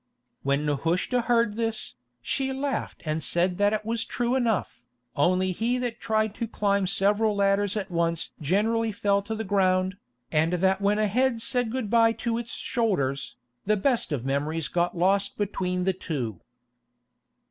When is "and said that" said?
3.05-3.71